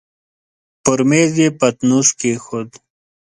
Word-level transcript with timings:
پر 0.83 0.99
مېز 1.09 1.33
يې 1.41 1.47
پتنوس 1.59 2.09
کېښود. 2.19 2.69